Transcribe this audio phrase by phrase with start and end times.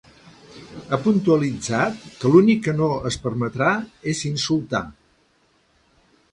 [0.89, 3.71] Ha puntualitzat que l’únic que no es permetrà
[4.15, 4.85] és insultar.